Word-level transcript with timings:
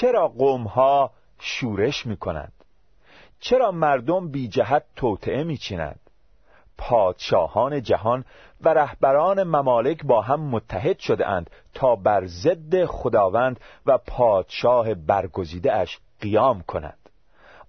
چرا 0.00 0.28
قومها 0.28 1.10
شورش 1.38 2.06
می 2.06 2.16
کنند 2.16 2.52
چرا 3.40 3.70
مردم 3.70 4.28
بی 4.28 4.48
جهت 4.48 4.84
توطعه 4.96 5.44
می 5.44 5.56
چینند 5.56 6.00
پادشاهان 6.78 7.82
جهان 7.82 8.24
و 8.60 8.68
رهبران 8.68 9.42
ممالک 9.42 10.04
با 10.04 10.20
هم 10.20 10.40
متحد 10.40 10.98
شده 10.98 11.28
اند 11.28 11.50
تا 11.74 11.96
بر 11.96 12.26
ضد 12.26 12.84
خداوند 12.84 13.60
و 13.86 13.98
پادشاه 13.98 14.94
برگزیده 14.94 15.72
اش 15.72 15.98
قیام 16.20 16.62
کنند. 16.62 17.08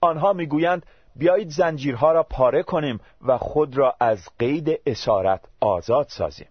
آنها 0.01 0.33
می‌گویند 0.33 0.85
بیایید 1.15 1.49
زنجیرها 1.49 2.11
را 2.11 2.23
پاره 2.23 2.63
کنیم 2.63 2.99
و 3.21 3.37
خود 3.37 3.77
را 3.77 3.95
از 3.99 4.29
قید 4.39 4.81
اسارت 4.85 5.41
آزاد 5.61 6.07
سازیم. 6.09 6.49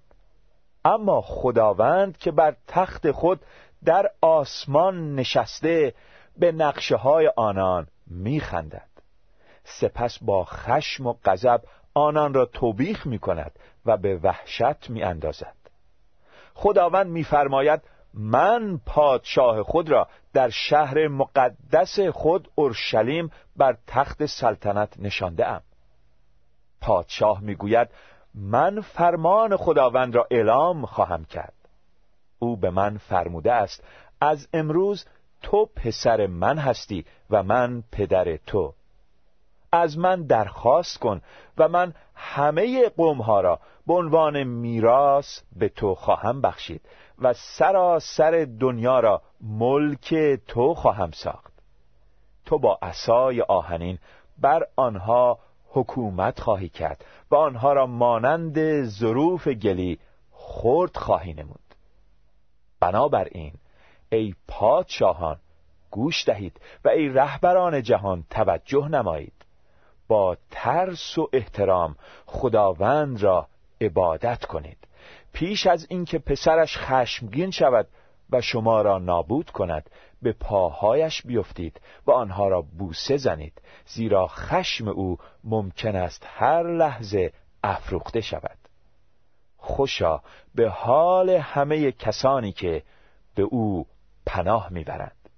اما 0.84 1.20
خداوند 1.20 2.16
که 2.16 2.30
بر 2.30 2.56
تخت 2.66 3.10
خود 3.10 3.40
در 3.84 4.10
آسمان 4.20 5.14
نشسته 5.14 5.94
به 6.38 6.52
نقشه 6.52 6.96
های 6.96 7.32
آنان 7.36 7.86
میخندد. 8.06 8.88
سپس 9.64 10.18
با 10.22 10.44
خشم 10.44 11.06
و 11.06 11.14
غضب 11.24 11.60
آنان 11.94 12.34
را 12.34 12.44
توبیخ 12.44 13.06
می 13.06 13.18
کند 13.18 13.52
و 13.86 13.96
به 13.96 14.16
وحشت 14.16 14.90
می 14.90 15.02
اندازد 15.02 15.54
خداوند 16.54 17.06
میفرماید 17.06 17.80
من 18.14 18.80
پادشاه 18.86 19.62
خود 19.62 19.90
را 19.90 20.08
در 20.32 20.50
شهر 20.50 21.08
مقدس 21.08 22.00
خود 22.00 22.48
اورشلیم 22.54 23.30
بر 23.56 23.76
تخت 23.86 24.26
سلطنت 24.26 24.94
نشانده 24.98 25.46
ام 25.46 25.60
پادشاه 26.80 27.40
می‌گوید 27.40 27.88
من 28.34 28.80
فرمان 28.80 29.56
خداوند 29.56 30.14
را 30.14 30.26
اعلام 30.30 30.86
خواهم 30.86 31.24
کرد. 31.24 31.57
او 32.38 32.56
به 32.56 32.70
من 32.70 32.98
فرموده 32.98 33.52
است 33.52 33.84
از 34.20 34.48
امروز 34.52 35.06
تو 35.42 35.66
پسر 35.76 36.26
من 36.26 36.58
هستی 36.58 37.04
و 37.30 37.42
من 37.42 37.82
پدر 37.92 38.36
تو. 38.36 38.74
از 39.72 39.98
من 39.98 40.22
درخواست 40.22 40.98
کن 40.98 41.20
و 41.58 41.68
من 41.68 41.94
همه 42.14 42.88
قومها 42.88 43.40
را 43.40 43.60
به 43.86 43.94
عنوان 43.94 44.42
میراث 44.44 45.40
به 45.56 45.68
تو 45.68 45.94
خواهم 45.94 46.40
بخشید 46.40 46.80
و 47.18 47.32
سراسر 47.32 48.46
دنیا 48.60 49.00
را 49.00 49.22
ملک 49.40 50.14
تو 50.46 50.74
خواهم 50.74 51.10
ساخت. 51.10 51.52
تو 52.46 52.58
با 52.58 52.78
عصای 52.82 53.42
آهنین 53.42 53.98
بر 54.38 54.66
آنها 54.76 55.38
حکومت 55.68 56.40
خواهی 56.40 56.68
کرد 56.68 57.04
و 57.30 57.34
آنها 57.34 57.72
را 57.72 57.86
مانند 57.86 58.82
ظروف 58.82 59.48
گلی 59.48 59.98
خرد 60.32 60.96
خواهی 60.96 61.34
نمود. 61.34 61.67
بنابراین 62.80 63.52
ای 64.12 64.34
پادشاهان 64.48 65.36
گوش 65.90 66.24
دهید 66.28 66.60
و 66.84 66.88
ای 66.88 67.08
رهبران 67.08 67.82
جهان 67.82 68.24
توجه 68.30 68.88
نمایید. 68.88 69.32
با 70.08 70.36
ترس 70.50 71.18
و 71.18 71.28
احترام 71.32 71.96
خداوند 72.26 73.22
را 73.22 73.46
عبادت 73.80 74.44
کنید. 74.44 74.78
پیش 75.32 75.66
از 75.66 75.86
اینکه 75.90 76.18
پسرش 76.18 76.78
خشمگین 76.78 77.50
شود 77.50 77.86
و 78.30 78.40
شما 78.40 78.82
را 78.82 78.98
نابود 78.98 79.50
کند 79.50 79.90
به 80.22 80.32
پاهایش 80.32 81.22
بیفتید 81.22 81.80
و 82.06 82.10
آنها 82.10 82.48
را 82.48 82.62
بوسه 82.62 83.16
زنید 83.16 83.62
زیرا 83.86 84.26
خشم 84.26 84.88
او 84.88 85.18
ممکن 85.44 85.96
است 85.96 86.26
هر 86.26 86.62
لحظه 86.62 87.32
افروخته 87.64 88.20
شود. 88.20 88.58
خوشا 89.58 90.20
به 90.54 90.68
حال 90.68 91.30
همه 91.30 91.92
کسانی 91.92 92.52
که 92.52 92.82
به 93.34 93.42
او 93.42 93.86
پناه 94.26 94.68
می‌برند. 94.72 95.28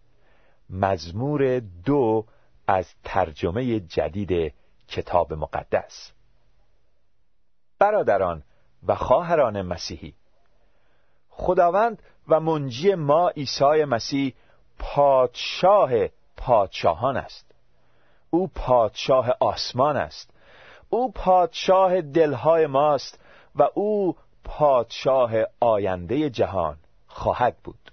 مزمور 0.71 1.61
دو 1.61 2.27
از 2.67 2.95
ترجمه 3.05 3.81
جدید 3.81 4.55
کتاب 4.89 5.33
مقدس. 5.35 6.13
برادران 7.79 8.43
و 8.87 8.95
خواهران 8.95 9.63
مسیحی 9.63 10.15
خداوند 11.29 12.03
و 12.29 12.41
منجی 12.41 12.95
ما 12.95 13.29
عیسی 13.29 13.85
مسیح 13.85 14.35
پادشاه 14.79 15.91
پادشاهان 16.37 17.17
است. 17.17 17.55
او 18.31 18.49
پادشاه 18.49 19.31
آسمان 19.41 19.97
است. 19.97 20.31
او 20.91 21.13
پادشاه 21.13 22.01
دلهای 22.01 22.67
ماست. 22.67 23.19
و 23.55 23.69
او 23.75 24.17
پادشاه 24.45 25.33
آینده 25.61 26.31
جهان 26.31 26.79
خواهد 27.07 27.57
بود. 27.65 27.93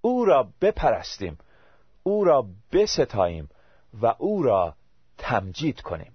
او 0.00 0.24
را 0.24 0.48
بپرستیم 0.60 1.38
او 2.02 2.24
را 2.24 2.46
بستاییم 2.72 3.48
و 4.02 4.14
او 4.18 4.42
را 4.42 4.74
تمجید 5.18 5.80
کنیم. 5.80 6.12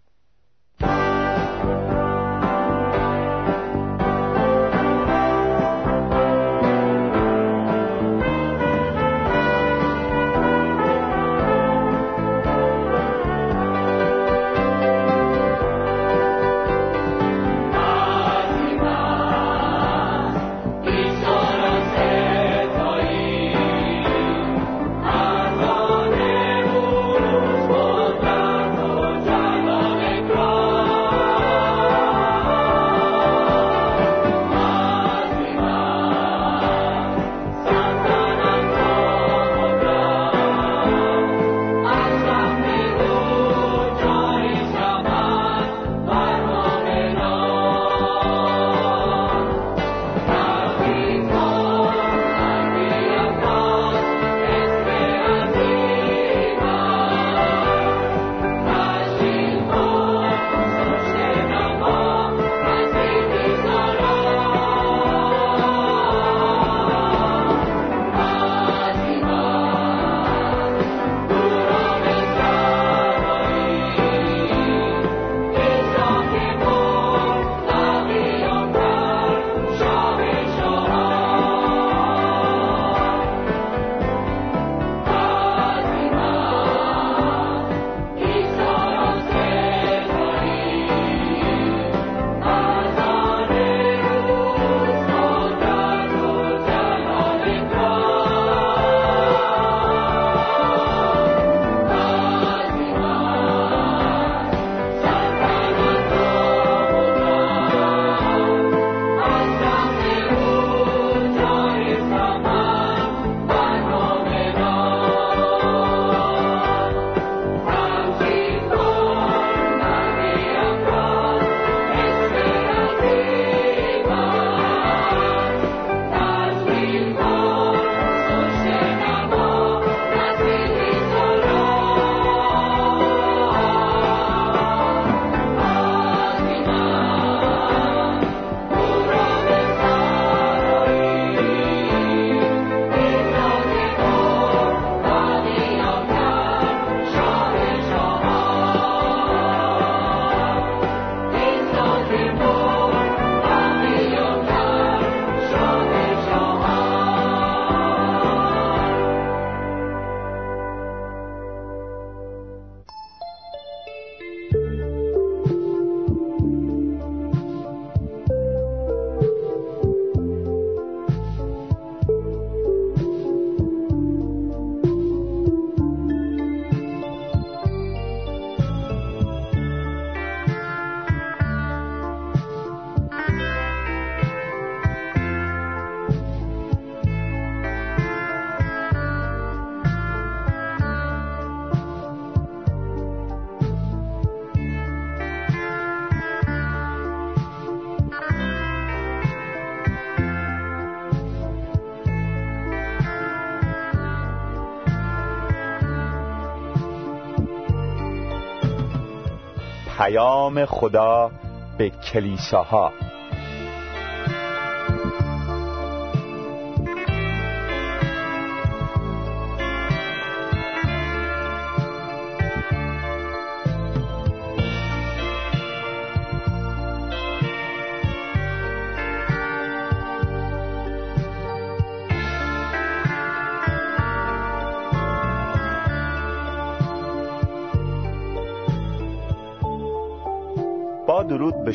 پیام 209.97 210.65
خدا 210.65 211.31
به 211.77 211.89
کلیساها. 211.89 212.92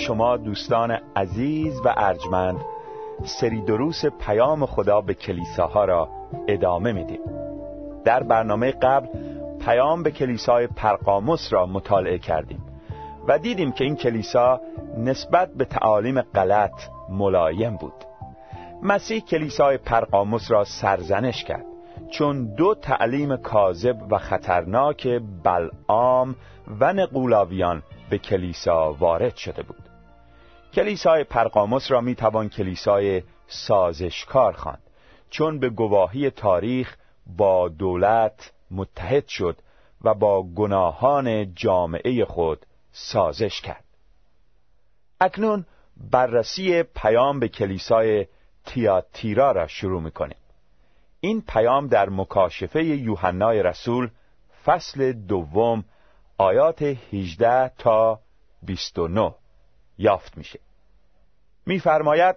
شما 0.01 0.37
دوستان 0.37 0.99
عزیز 1.17 1.81
و 1.85 1.95
ارجمند 1.97 2.61
سری 3.25 3.61
دروس 3.61 4.07
پیام 4.07 4.67
خدا 4.67 5.01
به 5.01 5.15
کلیساها 5.15 5.85
را 5.85 6.09
ادامه 6.49 6.93
میدیم. 6.93 7.21
در 8.05 8.23
برنامه 8.23 8.71
قبل 8.71 9.09
پیام 9.65 10.03
به 10.03 10.11
کلیسای 10.11 10.67
پرقاموس 10.67 11.53
را 11.53 11.67
مطالعه 11.67 12.19
کردیم 12.19 12.63
و 13.29 13.39
دیدیم 13.39 13.73
که 13.73 13.85
این 13.85 13.97
کلیسا 13.97 14.61
نسبت 14.99 15.55
به 15.55 15.65
تعالیم 15.65 16.21
غلط 16.21 16.83
ملایم 17.11 17.77
بود. 17.77 18.05
مسیح 18.83 19.21
کلیسای 19.21 19.77
پرقاموس 19.77 20.51
را 20.51 20.65
سرزنش 20.65 21.45
کرد 21.45 21.67
چون 22.11 22.55
دو 22.55 22.75
تعلیم 22.75 23.37
کاذب 23.37 23.97
و 24.11 24.19
خطرناک 24.19 25.09
بلعام 25.45 26.37
و 26.81 26.93
نقولاویان 26.93 27.83
به 28.11 28.19
کلیسا 28.19 28.93
وارد 28.93 29.37
شده 29.37 29.63
بود. 29.63 29.90
کلیسای 30.75 31.25
پرقاموس 31.25 31.91
را 31.91 32.01
می 32.01 32.15
توان 32.15 32.49
کلیسای 32.49 33.23
سازشکار 33.47 34.53
خواند. 34.53 34.83
چون 35.31 35.59
به 35.59 35.69
گواهی 35.71 36.31
تاریخ 36.31 36.97
با 37.27 37.69
دولت 37.69 38.53
متحد 38.71 39.27
شد 39.27 39.57
و 40.05 40.15
با 40.15 40.43
گناهان 40.43 41.55
جامعه 41.55 42.25
خود 42.25 42.67
سازش 42.93 43.61
کرد. 43.61 43.85
اکنون 45.21 45.67
بررسی 45.97 46.83
پیام 46.83 47.41
به 47.41 47.49
کلیسای 47.49 48.27
تیاتیرا 48.67 49.53
را 49.53 49.67
شروع 49.67 50.03
می‌کنیم. 50.03 50.37
این 51.21 51.43
پیام 51.49 51.87
در 51.87 52.09
مکاشفه 52.09 52.85
یوحنای 52.85 53.63
رسول 53.63 54.11
فصل 54.65 55.13
دوم 55.13 55.85
آیات 56.39 56.83
18 56.83 57.69
تا 57.79 58.21
29 58.63 59.35
یافت 60.01 60.39
میشه. 60.39 60.61
میفرماید 61.67 62.37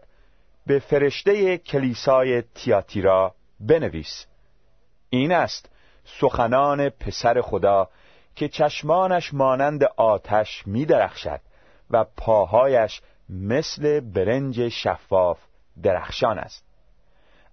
به 0.68 0.80
فرشته 0.80 1.58
کلیسای 1.58 2.42
تیاتیرا 2.42 3.36
بنویس. 3.60 4.26
این 5.10 5.32
است 5.32 5.70
سخنان 6.06 6.90
پسر 6.90 7.42
خدا 7.42 7.90
که 8.36 8.48
چشمانش 8.48 9.34
مانند 9.34 9.84
آتش 9.84 10.68
میدرخشد 10.68 11.42
و 11.92 12.06
پاهایش 12.18 13.02
مثل 13.30 14.00
برنج 14.00 14.70
شفاف 14.70 15.40
درخشان 15.84 16.40
است. 16.40 16.66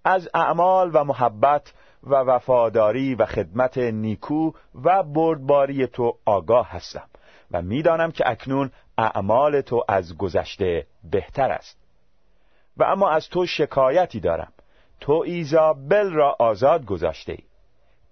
از 0.04 0.28
اعمال 0.34 0.90
و 0.94 1.04
محبت 1.04 1.72
و 2.02 2.14
وفاداری 2.14 3.14
و 3.14 3.26
خدمت 3.26 3.78
نیکو 3.78 4.52
و 4.84 5.02
بردباری 5.02 5.86
تو 5.86 6.18
آگاه 6.24 6.70
هستم 6.70 7.08
و 7.50 7.62
می‌دانم 7.62 8.12
که 8.12 8.30
اکنون 8.30 8.70
اعمال 9.00 9.60
تو 9.60 9.84
از 9.88 10.18
گذشته 10.18 10.86
بهتر 11.10 11.50
است. 11.50 11.78
و 12.76 12.84
اما 12.84 13.10
از 13.10 13.28
تو 13.28 13.46
شکایتی 13.46 14.20
دارم. 14.20 14.52
تو 15.00 15.22
ایزابل 15.26 16.12
را 16.12 16.36
آزاد 16.38 16.84
گذاشته 16.84 17.32
ای. 17.32 17.44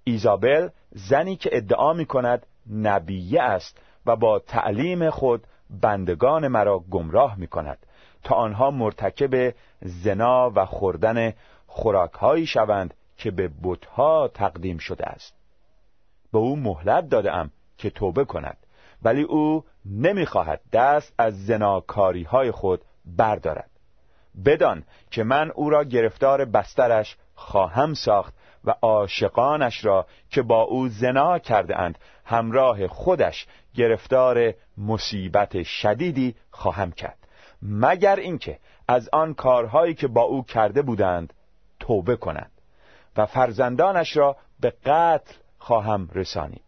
ایزابل 0.05 0.69
زنی 0.91 1.37
که 1.37 1.51
ادعا 1.53 1.93
می 1.93 2.07
کند 2.07 2.47
نبیه 2.73 3.43
است 3.43 3.79
و 4.07 4.17
با 4.17 4.39
تعلیم 4.39 5.11
خود 5.11 5.45
بندگان 5.71 6.49
مرا 6.49 6.79
گمراه 6.79 7.39
می 7.39 7.47
کند 7.47 7.79
تا 8.25 8.35
آنها 8.35 8.71
مرتکب 8.71 9.55
زنا 9.83 10.53
و 10.55 10.67
خوردن 10.67 11.33
خوراکهایی 11.67 12.47
شوند 12.47 12.95
که 13.17 13.31
به 13.31 13.51
بتها 13.63 14.29
تقدیم 14.29 14.79
شده 14.79 15.07
است. 15.07 15.35
به 16.33 16.39
او 16.39 16.57
مهلت 16.57 17.09
داده 17.09 17.51
که 17.79 17.91
توبه 17.91 18.25
کند. 18.25 18.57
ولی 19.03 19.23
او 19.23 19.65
نمی‌خواهد 19.85 20.61
دست 20.73 21.15
از 21.19 21.47
زناکاری 21.47 22.23
های 22.23 22.51
خود 22.51 22.81
بردارد. 23.05 23.71
بدان 24.45 24.85
که 25.11 25.25
من 25.25 25.51
او 25.51 25.71
را 25.71 25.85
گرفتار 25.85 26.45
بسترش 26.45 27.17
خواهم 27.35 27.95
ساخت 27.95 28.35
و 28.65 28.75
عاشقانش 28.83 29.85
را 29.85 30.07
که 30.31 30.43
با 30.43 30.63
او 30.63 30.89
زنا 30.89 31.39
کرده 31.39 31.79
اند 31.79 31.99
همراه 32.25 32.87
خودش 32.87 33.47
گرفتار 33.75 34.55
مصیبت 34.79 35.63
شدیدی 35.63 36.35
خواهم 36.51 36.93
کرد. 36.93 37.19
مگر 37.63 38.17
اینکه 38.17 38.59
از 38.89 39.09
آن 39.13 39.35
کارهایی 39.35 39.95
که 39.95 40.09
با 40.09 40.23
او 40.23 40.45
کرده 40.45 40.83
بودند 40.83 41.33
توبه 41.81 42.17
کنند 42.17 42.53
و 43.17 43.27
فرزندانش 43.27 44.17
را 44.17 44.37
به 44.61 44.71
قتل 44.71 45.35
خواهم 45.59 46.09
رسانید. 46.15 46.63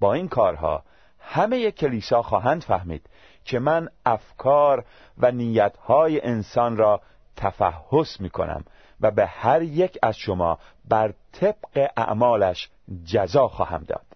با 0.00 0.14
این 0.14 0.28
کارها 0.28 0.82
همه 1.28 1.70
کلیسا 1.70 2.22
خواهند 2.22 2.62
فهمید 2.62 3.06
که 3.44 3.58
من 3.58 3.88
افکار 4.06 4.84
و 5.18 5.30
نیتهای 5.30 6.20
انسان 6.20 6.76
را 6.76 7.00
تفحص 7.36 8.20
می 8.20 8.30
کنم 8.30 8.64
و 9.00 9.10
به 9.10 9.26
هر 9.26 9.62
یک 9.62 9.98
از 10.02 10.16
شما 10.16 10.58
بر 10.88 11.14
طبق 11.32 11.90
اعمالش 11.96 12.70
جزا 13.04 13.48
خواهم 13.48 13.84
داد. 13.84 14.06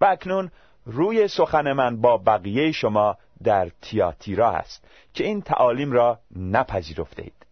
و 0.00 0.04
اکنون 0.04 0.50
روی 0.84 1.28
سخن 1.28 1.72
من 1.72 2.00
با 2.00 2.16
بقیه 2.16 2.72
شما 2.72 3.16
در 3.42 3.70
تیاتیرا 3.82 4.50
است 4.50 4.84
که 5.14 5.24
این 5.24 5.42
تعالیم 5.42 5.92
را 5.92 6.18
نپذیرفته 6.36 7.22
اید 7.22 7.46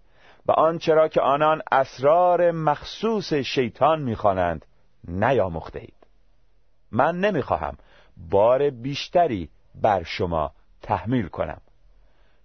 و 0.47 0.53
آنچه 0.53 0.95
را 0.95 1.09
که 1.09 1.21
آنان 1.21 1.63
اسرار 1.73 2.51
مخصوص 2.51 3.33
شیطان 3.33 4.03
می‌خوانند 4.03 4.67
نیاموخته 5.09 5.79
اید 5.79 6.07
من 6.91 7.21
نمی‌خواهم 7.21 7.77
بار 8.17 8.71
بیشتری 8.71 9.49
بر 9.75 10.03
شما 10.03 10.53
تحمیل 10.83 11.29
کنم. 11.29 11.61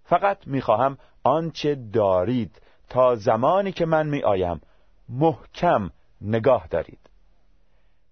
فقط 0.03 0.47
می‌خواهم 0.47 0.97
آنچه 1.23 1.75
دارید 1.75 2.61
تا 2.89 3.15
زمانی 3.15 3.71
که 3.71 3.85
من 3.85 4.07
میآیم 4.07 4.61
محکم 5.09 5.89
نگاه 6.21 6.67
دارید. 6.67 6.99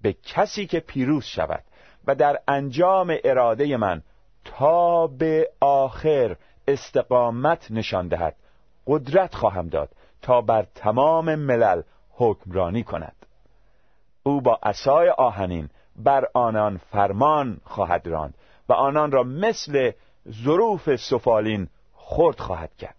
به 0.02 0.14
کسی 0.14 0.68
که 0.68 0.80
پیروز 0.80 1.26
شود 1.26 1.64
و 2.08 2.16
در 2.16 2.40
انجام 2.48 3.18
اراده 3.24 3.78
من 3.78 4.02
تا 4.46 5.08
به 5.08 5.50
آخر 5.60 6.36
استقامت 6.68 7.72
نشان 7.72 8.08
دهد 8.08 8.36
قدرت 8.88 9.36
خواهم 9.36 9.68
داد 9.68 9.90
تا 10.22 10.42
بر 10.42 10.66
تمام 10.76 11.36
ملل 11.36 11.82
حکمرانی 12.12 12.84
کند. 12.84 13.16
او 14.24 14.42
با 14.42 14.60
عصای 14.64 15.10
آهنین 15.10 15.70
بر 16.00 16.28
آنان 16.34 16.78
فرمان 16.78 17.62
خواهد 17.64 18.08
راند 18.08 18.34
و 18.70 18.74
آنان 18.74 19.12
را 19.12 19.24
مثل 19.24 19.92
ظروف 20.44 20.96
سفالین 20.96 21.68
خرد 21.94 22.40
خواهد 22.40 22.76
کرد. 22.76 22.96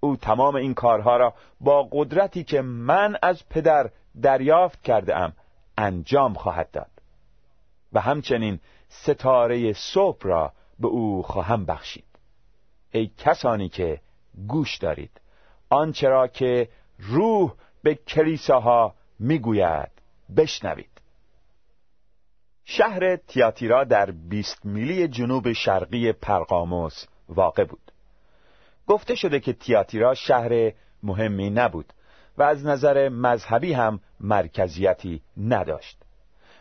او 0.00 0.16
تمام 0.16 0.54
این 0.54 0.74
کارها 0.74 1.16
را 1.16 1.34
با 1.60 1.88
قدرتی 1.92 2.44
که 2.44 2.62
من 2.62 3.16
از 3.22 3.48
پدر 3.48 3.90
دریافت 4.22 4.82
کرده 4.82 5.16
ام 5.16 5.32
انجام 5.78 6.34
خواهد 6.34 6.70
داد 6.70 6.90
و 7.92 8.00
همچنین 8.00 8.60
ستاره 8.88 9.72
صبح 9.72 10.18
را 10.22 10.52
به 10.78 10.88
او 10.88 11.22
خواهم 11.22 11.64
بخشید. 11.64 12.04
ای 12.92 13.10
کسانی 13.18 13.68
که 13.68 14.00
گوش 14.48 14.76
دارید 14.76 15.20
آنچه 15.70 16.08
را 16.08 16.28
که 16.28 16.68
روح 16.98 17.52
به 17.82 17.94
کلیساها 17.94 18.94
می‌گوید 19.18 19.90
بشنوید. 20.36 20.91
شهر 22.64 23.16
تیاتیرا 23.16 23.84
در 23.84 24.10
20 24.10 24.64
میلی 24.64 25.08
جنوب 25.08 25.52
شرقی 25.52 26.12
پرقاموس 26.12 27.04
واقع 27.28 27.64
بود. 27.64 27.92
گفته 28.86 29.14
شده 29.14 29.40
که 29.40 29.52
تیاتیرا 29.52 30.14
شهر 30.14 30.72
مهمی 31.02 31.50
نبود 31.50 31.92
و 32.38 32.42
از 32.42 32.66
نظر 32.66 33.08
مذهبی 33.08 33.72
هم 33.72 34.00
مرکزیتی 34.20 35.22
نداشت. 35.36 35.98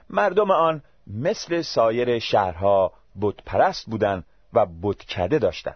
مردم 0.10 0.51
آن 0.51 0.81
مثل 1.08 1.62
سایر 1.62 2.20
شهرها 2.20 2.93
بتپرست 3.22 3.86
بودند 3.86 4.25
و 4.53 4.67
بتکده 4.84 5.39
داشتند. 5.39 5.75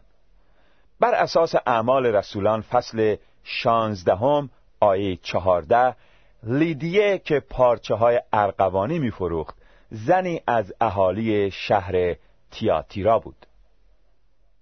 بر 0.99 1.13
اساس 1.13 1.55
اعمال 1.65 2.05
رسولان 2.05 2.61
فصل 2.61 3.15
شانزدهم 3.43 4.49
آیه 4.79 5.15
چهارده 5.15 5.95
لیدیه 6.43 7.17
که 7.17 7.39
پارچه 7.39 7.95
های 7.95 8.21
ارقوانی 8.33 8.99
میفروخت 8.99 9.55
زنی 9.91 10.41
از 10.47 10.73
اهالی 10.81 11.51
شهر 11.51 12.15
تیاتیرا 12.51 13.19
بود. 13.19 13.45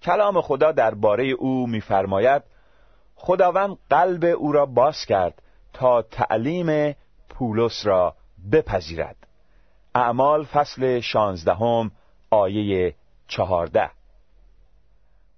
کلام 0.01 0.41
خدا 0.41 0.71
درباره 0.71 1.25
او 1.25 1.67
می‌فرماید 1.67 2.43
خداوند 3.15 3.77
قلب 3.89 4.25
او 4.25 4.51
را 4.51 4.65
باز 4.65 5.05
کرد 5.05 5.41
تا 5.73 6.01
تعلیم 6.01 6.95
پولس 7.29 7.85
را 7.85 8.15
بپذیرد. 8.51 9.15
اعمال 9.95 10.43
فصل 10.43 10.99
شانزدهم 10.99 11.91
آیه 12.29 12.95
چهارده. 13.27 13.89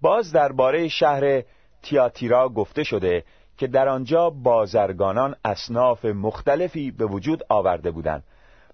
باز 0.01 0.31
درباره 0.31 0.87
شهر 0.87 1.43
تیاتیرا 1.81 2.49
گفته 2.49 2.83
شده 2.83 3.23
که 3.57 3.67
در 3.67 3.87
آنجا 3.87 4.29
بازرگانان 4.29 5.35
اصناف 5.45 6.05
مختلفی 6.05 6.91
به 6.91 7.05
وجود 7.05 7.43
آورده 7.49 7.91
بودند. 7.91 8.23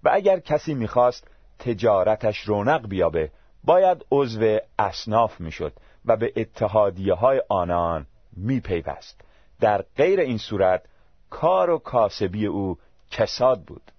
و 0.04 0.10
اگر 0.14 0.40
کسی 0.40 0.74
می‌خواست 0.74 1.28
تجارتش 1.60 2.48
رونق 2.48 2.88
بیابه 2.88 3.32
باید 3.64 4.06
عضو 4.12 4.58
اصناف 4.80 5.40
می‌شد 5.40 5.74
و 6.06 6.18
به 6.18 6.34
اتحادیه 6.36 7.14
های 7.14 7.42
آنان 7.50 8.06
میپیوست. 8.38 9.22
در 9.60 9.86
غیر 9.98 10.20
این 10.20 10.38
صورت 10.38 10.84
کار 11.30 11.70
و 11.70 11.78
کاسبی 11.78 12.46
او 12.46 12.78
کساد 13.12 13.62
بود. 13.62 13.92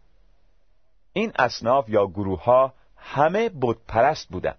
این 1.13 1.33
اصناف 1.39 1.89
یا 1.89 2.07
گروه 2.07 2.45
ها 2.45 2.75
همه 2.97 3.51
بتپرست 3.61 4.29
بودند. 4.29 4.59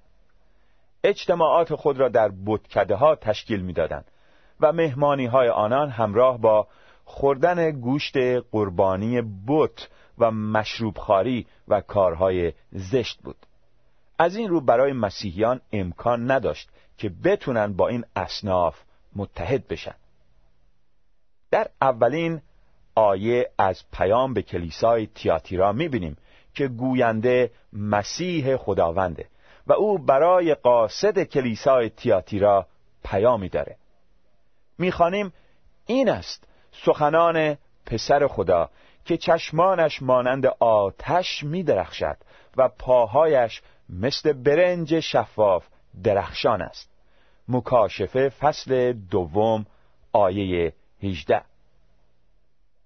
اجتماعات 1.04 1.76
خود 1.76 2.00
را 2.00 2.10
در 2.10 2.32
بتکده 2.46 2.96
ها 2.96 3.16
تشکیل 3.16 3.62
می‌دادند 3.62 4.06
و 4.60 4.72
مهمانی 4.72 5.26
های 5.26 5.50
آنان 5.50 5.90
همراه 5.90 6.38
با 6.38 6.68
خوردن 7.06 7.72
گوشت 7.72 8.18
قربانی 8.52 9.22
بت 9.48 9.88
و 10.18 10.32
مشروب 10.32 10.98
خاری 10.98 11.46
و 11.68 11.82
کارهای 11.82 12.54
زشت 12.72 13.20
بود. 13.22 13.38
از 14.20 14.36
این 14.36 14.50
رو 14.50 14.62
برای 14.62 14.94
مسیحیان 14.94 15.62
امکان 15.72 16.32
نداشت 16.32 16.70
که 16.98 17.10
بتونن 17.24 17.74
با 17.74 17.88
این 17.88 18.06
اصناف 18.16 18.80
متحد 19.16 19.68
بشن. 19.68 19.96
در 21.52 21.68
اولین 21.82 22.42
آیه 22.96 23.50
از 23.58 23.84
پیام 23.94 24.34
به 24.34 24.42
کلیسای 24.42 25.08
تیاتیرا 25.08 25.72
می‌بینیم 25.72 26.18
که 26.54 26.68
گوینده 26.68 27.52
مسیح 27.74 28.58
خداونده 28.58 29.28
و 29.68 29.74
او 29.74 29.98
برای 29.98 30.54
قاصد 30.54 31.24
کلیسای 31.24 31.90
تیاتیرا 31.90 32.68
پیامی 33.04 33.50
داره. 33.50 33.78
می‌خوانیم 34.78 35.34
این 35.86 36.10
است 36.10 36.48
سخنان 36.86 37.58
پسر 37.86 38.28
خدا 38.28 38.70
که 39.06 39.18
چشمانش 39.18 40.02
مانند 40.02 40.46
آتش 40.60 41.44
میدرخشد 41.44 42.18
و 42.58 42.68
پاهایش 42.68 43.62
مثل 43.90 44.34
برنج 44.34 45.00
شفاف 45.00 45.68
درخشان 46.04 46.62
است. 46.62 46.90
مکاشفه 47.48 48.30
فصل 48.30 48.94
دوم 48.94 49.66
آیه 50.14 50.74
18 51.04 51.42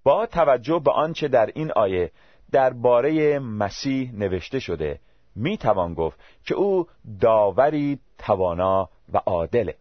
با 0.04 0.26
توجه 0.26 0.82
به 0.86 0.92
آنچه 0.92 1.28
در 1.28 1.46
این 1.56 1.72
آیه 1.72 2.12
درباره 2.52 3.40
مسیح 3.40 4.12
نوشته 4.14 4.60
شده 4.60 5.00
می 5.36 5.58
توان 5.58 5.94
گفت 5.94 6.20
که 6.46 6.56
او 6.56 6.88
داوری 7.20 8.00
توانا 8.18 8.90
و 9.14 9.18
عادله. 9.18 9.76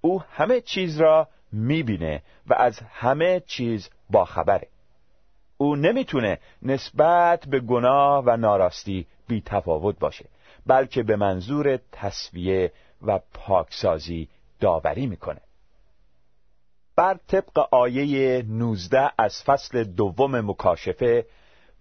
او 0.00 0.22
همه 0.30 0.60
چیز 0.60 1.00
را 1.00 1.28
می‌بینه 1.54 2.22
و 2.46 2.54
از 2.54 2.80
همه 2.90 3.42
چیز 3.46 3.90
باخبره. 4.10 4.68
او 5.56 5.76
نمی‌تونه 5.76 6.38
نسبت 6.62 7.46
به 7.46 7.60
گناه 7.60 8.24
و 8.24 8.36
ناراستی 8.36 9.06
بی 9.28 9.42
تفاوت 9.46 9.98
باشه 9.98 10.24
بلکه 10.66 11.02
به 11.02 11.16
منظور 11.16 11.78
تصویه 11.92 12.72
و 13.02 13.20
پاکسازی 13.34 14.28
داوری 14.60 15.06
می‌کنه. 15.06 15.40
بر 16.96 17.18
طبق 17.28 17.68
آیه 17.70 18.42
19 18.42 19.10
از 19.18 19.42
فصل 19.42 19.84
دوم 19.84 20.40
مکاشفه 20.50 21.26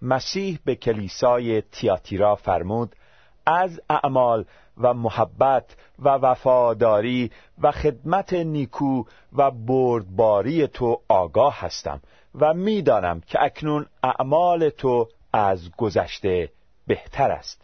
مسیح 0.02 0.60
به 0.66 0.76
کلیسای 0.76 1.62
تیاتیرا 1.62 2.36
فرمود 2.36 2.96
از 3.46 3.82
اعمال 3.90 4.46
و 4.78 4.94
محبت 4.94 5.76
و 6.00 6.10
وفاداری 6.10 7.32
و 7.62 7.72
خدمت 7.72 8.34
نیکو 8.34 9.04
و 9.34 9.52
بردباری 9.52 10.68
تو 10.68 11.02
آگاه 11.08 11.60
هستم 11.60 12.02
و 12.36 12.54
می‌دانم 12.54 13.22
که 13.22 13.44
اکنون 13.44 13.86
اعمال 14.04 14.70
تو 14.70 15.10
از 15.34 15.72
گذشته 15.78 16.50
بهتر 16.88 17.32
است. 17.32 17.62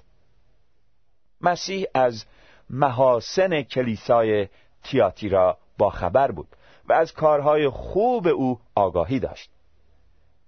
مسیح 1.41 1.85
از 1.93 2.25
محاسن 2.69 3.61
کلیسای 3.61 4.47
تیاتیرا 4.83 5.57
با 5.77 5.89
خبر 5.89 6.31
بود 6.31 6.47
و 6.89 6.93
از 6.93 7.13
کارهای 7.13 7.69
خوب 7.69 8.27
او 8.27 8.59
آگاهی 8.75 9.19
داشت. 9.19 9.49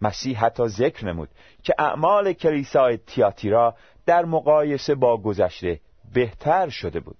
مسیح 0.01 0.45
حتی 0.45 0.67
ذکر 0.67 1.05
نمود 1.05 1.29
که 1.63 1.73
اعمال 1.79 2.33
کلیسای 2.33 2.97
تیاتیرا 2.97 3.75
در 4.05 4.25
مقایسه 4.25 4.95
با 4.95 5.17
گذشته 5.17 5.79
بهتر 6.13 6.69
شده 6.69 6.99
بود. 6.99 7.17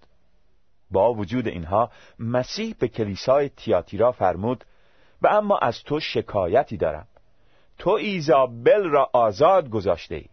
با 0.91 1.13
وجود 1.13 1.47
اینها 1.47 1.91
مسیح 2.19 2.75
به 2.79 2.87
کلیسای 2.87 3.49
تیاتیرا 3.49 4.11
فرمود 4.11 4.65
و 5.21 5.27
اما 5.27 5.57
از 5.57 5.83
تو 5.83 5.99
شکایتی 5.99 6.77
دارم. 6.77 7.07
تو 7.77 7.89
ایزابل 7.89 8.83
را 8.89 9.09
آزاد 9.13 9.69
گذاشته 9.69 10.15
ای 10.15 10.25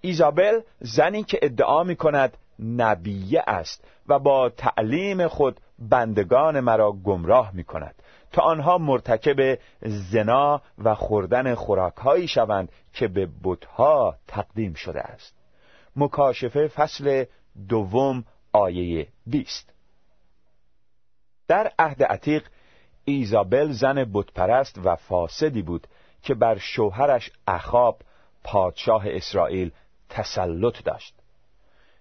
ایزابل 0.00 0.60
زنی 0.80 1.22
که 1.22 1.38
ادعا 1.42 1.82
می 1.82 1.96
کند 1.96 2.36
نبیه 2.76 3.42
است 3.46 3.84
و 4.08 4.18
با 4.18 4.48
تعلیم 4.48 5.28
خود 5.28 5.60
بندگان 5.78 6.60
مرا 6.60 6.92
گمراه 6.92 7.50
می 7.54 7.64
کند 7.64 7.94
تا 8.32 8.42
آنها 8.42 8.78
مرتکب 8.78 9.58
زنا 9.82 10.62
و 10.78 10.94
خوردن 10.94 11.54
خوراکهایی 11.54 12.28
شوند 12.28 12.72
که 12.92 13.08
به 13.08 13.28
بتها 13.44 14.16
تقدیم 14.28 14.74
شده 14.74 15.00
است. 15.00 15.41
مکاشفه 15.96 16.68
فصل 16.68 17.24
دوم 17.68 18.24
آیه 18.52 19.08
بیست. 19.26 19.72
در 21.48 21.72
عهد 21.78 22.02
عتیق 22.02 22.48
ایزابل 23.04 23.72
زن 23.72 24.10
بتپرست 24.14 24.78
و 24.84 24.96
فاسدی 24.96 25.62
بود 25.62 25.86
که 26.22 26.34
بر 26.34 26.58
شوهرش 26.58 27.30
اخاب 27.48 28.02
پادشاه 28.44 29.04
اسرائیل 29.06 29.70
تسلط 30.08 30.84
داشت. 30.84 31.14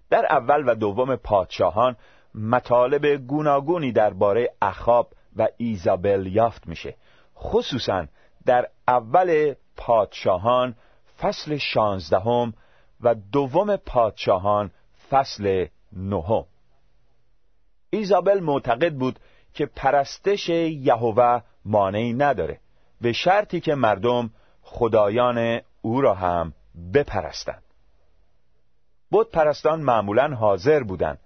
در 0.10 0.26
اول 0.30 0.70
و 0.70 0.76
دوم 0.76 1.16
پادشاهان 1.16 1.96
مطالب 2.36 3.06
گوناگونی 3.06 3.92
درباره 3.92 4.54
اخاب 4.62 5.14
و 5.36 5.48
ایزابل 5.58 6.26
یافت 6.26 6.68
میشه. 6.68 6.96
خصوصا 7.38 8.08
در 8.46 8.68
اول 8.88 9.54
پادشاهان 9.78 10.76
فصل 11.20 11.58
شانزدهم 11.58 12.54
و 13.01 13.15
دوم 13.31 13.75
پادشاهان 13.75 14.72
فصل 15.10 15.65
نهم. 15.93 16.46
ایزابل 17.89 18.39
معتقد 18.39 18.93
بود 18.93 19.20
که 19.53 19.65
پرستش 19.65 20.50
یهوه 20.50 21.41
مانعی 21.65 22.13
نداره 22.13 22.60
به 23.01 23.13
شرطی 23.13 23.60
که 23.60 23.75
مردم 23.75 24.29
خدایان 24.62 25.62
او 25.81 26.01
را 26.01 26.13
هم 26.13 26.53
بپرستند. 26.93 27.63
بود 29.12 29.31
پرستان 29.31 29.81
معمولا 29.81 30.36
حاضر 30.36 30.84
بودند. 30.84 31.20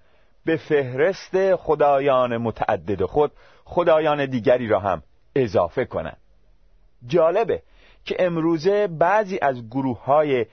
به 0.46 0.58
فهرست 0.58 1.56
خدایان 1.56 2.38
متعدد 2.38 3.06
خود 3.06 3.32
خدایان 3.66 4.26
دیگری 4.26 4.68
را 4.68 4.80
هم 4.80 5.04
اضافه 5.36 5.86
کنند. 5.86 6.18
جالبه 7.08 7.62
که 8.06 8.16
امروزه 8.20 8.88
بعضی 8.88 9.40
از 9.42 9.70
گروه 9.70 10.04
های 10.04 10.46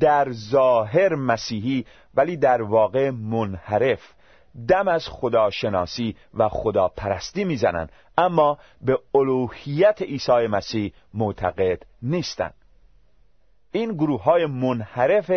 در 0.00 0.32
ظاهر 0.32 1.14
مسیحی 1.14 1.86
ولی 2.14 2.36
در 2.36 2.62
واقع 2.62 3.10
منحرف. 3.10 4.14
دم 4.68 4.88
از 4.88 5.08
خداشناسی 5.08 6.16
و 6.34 6.48
خداپرستی 6.48 7.44
می‌زنند 7.44 7.92
اما 8.18 8.58
به 8.80 8.98
الوهیت 9.14 10.02
عیسی 10.02 10.46
مسیح 10.46 10.92
معتقد 11.14 11.82
نیستند 12.02 12.54
این 13.72 13.92
گروه 13.92 14.22
های 14.22 14.46
منحرف 14.46 15.32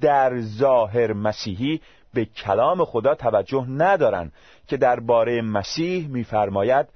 در 0.00 0.40
ظاهر 0.40 1.12
مسیحی 1.12 1.80
به 2.14 2.24
کلام 2.24 2.84
خدا 2.84 3.14
توجه 3.14 3.66
ندارند 3.68 4.32
که 4.66 4.76
درباره 4.76 5.42
مسیح 5.42 6.08
میفرماید 6.08 6.86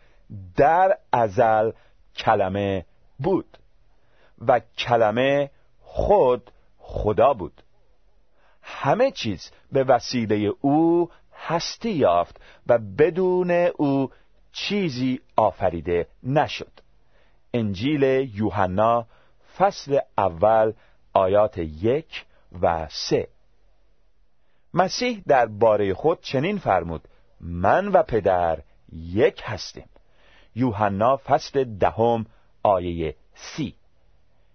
در 0.57 0.97
ازل 1.13 1.71
کلمه 2.17 2.85
بود 3.19 3.59
و 4.47 4.61
کلمه 4.79 5.51
خود 5.81 6.51
خدا 6.83 7.33
بود. 7.33 7.63
همه 8.63 9.11
چیز 9.11 9.51
به 9.73 9.85
وسیله 9.85 10.53
او 10.61 11.11
هستی 11.35 11.91
یافت 11.91 12.41
و 12.67 12.79
بدون 12.79 13.51
او 13.51 14.11
چیزی 14.53 15.21
آفریده 15.37 16.09
نشد. 16.23 16.73
انجیل 17.55 18.03
یوحنا 18.35 19.07
فصل 19.57 19.99
اول 20.19 20.73
آیات 21.13 21.59
یک 21.59 22.25
و 22.63 22.89
سه. 22.91 23.29
مسیح 24.75 25.23
در 25.29 25.47
باره 25.47 25.95
خود 25.95 26.21
چنین 26.21 26.59
فرمود 26.59 27.09
من 27.41 27.89
و 27.89 28.03
پدر 28.03 28.59
یک 28.93 29.43
هستیم. 29.45 29.89
یوحنا 30.55 31.17
فصل 31.17 31.65
دهم 31.65 32.27
آیه 32.63 33.17
سی. 33.35 33.75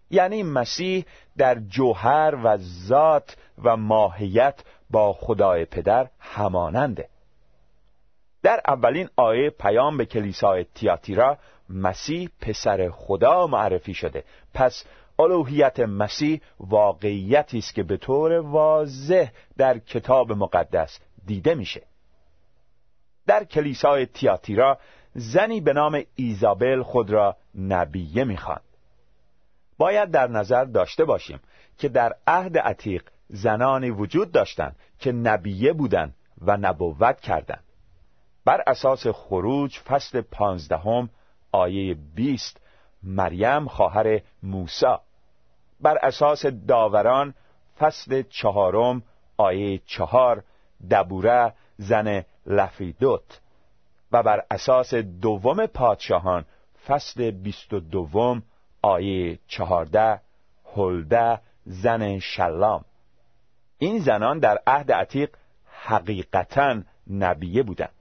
یعنی 0.10 0.44
مسیح 0.44 1.06
در 1.38 1.60
جوهر 1.60 2.36
و 2.44 2.58
ذات 2.88 3.38
و 3.64 3.78
ماهیت 3.78 4.60
با 4.90 5.14
خدای 5.14 5.66
پدر 5.66 6.08
هماننده. 6.20 7.10
در 8.44 8.62
اولین 8.68 9.10
آیه 9.16 9.50
پیام 9.50 9.98
به 9.98 10.06
کلیسای 10.06 10.66
تیاتیرا 10.76 11.38
مسیح 11.70 12.30
پسر 12.42 12.90
خدا 12.90 13.48
معرفی 13.48 13.94
شده. 13.94 14.24
پس 14.54 14.84
الوهیت 15.20 15.80
مسیح 15.80 16.42
واقعیتی 16.60 17.58
است 17.58 17.74
که 17.74 17.84
به 17.84 17.98
طور 17.98 18.32
واضح 18.32 19.30
در 19.58 19.80
کتاب 19.80 20.32
مقدس 20.32 21.00
دیده 21.26 21.56
میشه. 21.56 21.82
در 23.28 23.44
کلیسای 23.44 24.06
تیاتیرا 24.06 24.78
زنی 25.16 25.62
به 25.62 25.74
نام 25.74 26.04
ایزابل 26.16 26.82
خود 26.84 27.10
را 27.10 27.36
نبیه 27.56 28.24
می‌خواند 28.24 28.67
باید 29.78 30.12
در 30.12 30.28
نظر 30.28 30.66
داشته 30.66 31.06
باشیم 31.06 31.40
که 31.78 31.90
در 31.90 32.16
عهد 32.28 32.58
عتیق 32.58 33.04
زنانی 33.30 33.90
وجود 33.90 34.32
داشتند 34.32 34.76
که 35.00 35.12
نبیه 35.12 35.74
بودند 35.74 36.16
و 36.42 36.58
نبوت 36.58 37.20
کردند. 37.20 37.64
بر 38.46 38.64
اساس 38.68 39.08
خروج 39.08 39.80
فصل 39.80 40.22
پانزدهم 40.22 41.10
آیه 41.52 41.94
بیست 42.16 42.62
مریم 43.04 43.68
خواهر 43.68 44.22
موسی. 44.44 44.96
بر 45.82 45.98
اساس 46.02 46.46
داوران 46.46 47.34
فصل 47.80 48.24
چهارم 48.30 49.04
آیه 49.38 49.82
چهار 49.86 50.44
دبوره 50.92 51.54
زن 51.78 52.24
لفیدوت. 52.46 53.42
و 54.12 54.24
بر 54.24 54.44
اساس 54.52 54.94
دوم 54.94 55.66
پادشاهان 55.66 56.46
فصل 56.88 57.32
بیست 57.32 57.74
و 57.74 57.80
دوم 57.80 58.44
آیه 58.82 59.40
چهارده 59.48 60.22
هلده 60.76 61.40
زن 61.66 62.20
شلام. 62.20 62.86
این 63.78 64.00
زنان 64.00 64.40
در 64.40 64.60
عهد 64.68 64.92
عتیق 64.92 65.30
حقیقتا 65.66 66.82
نبیه 67.10 67.64
بودند. 67.64 67.92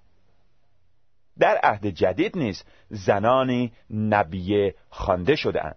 در 1.38 1.60
عهد 1.62 1.86
جدید 1.86 2.38
نیز 2.38 2.64
زنانی 2.88 3.72
نبیه 3.90 4.74
خوانده 4.90 5.36
شدهاند. 5.36 5.76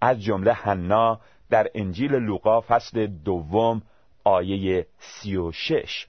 از 0.00 0.22
جمله 0.22 0.52
حنا 0.52 1.20
در 1.50 1.70
انجیل 1.74 2.14
لوقا 2.14 2.60
فصل 2.60 3.06
دوم 3.06 3.82
آیه 4.24 4.86
سی 4.98 5.36
و 5.36 5.52
شش 5.52 6.06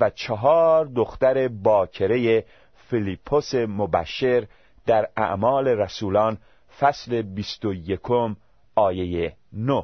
و 0.00 0.10
چهار 0.10 0.84
دختر 0.84 1.48
باکره 1.48 2.44
فیلیپوس 2.90 3.54
مبشر 3.54 4.46
در 4.86 5.08
اعمال 5.16 5.68
رسولان 5.68 6.38
فصل 6.78 7.22
بیست 7.22 7.64
و 7.64 7.74
یکم 7.74 8.36
آیه 8.74 9.36
نو 9.52 9.82